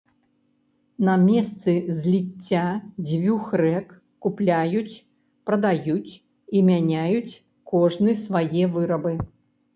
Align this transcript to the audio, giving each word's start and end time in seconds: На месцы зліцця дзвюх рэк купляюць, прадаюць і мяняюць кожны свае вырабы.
На 1.09 1.15
месцы 1.25 1.73
зліцця 1.97 2.63
дзвюх 3.09 3.43
рэк 3.63 3.91
купляюць, 4.27 4.95
прадаюць 5.51 6.13
і 6.55 6.65
мяняюць 6.73 7.39
кожны 7.75 8.11
свае 8.25 8.63
вырабы. 8.75 9.13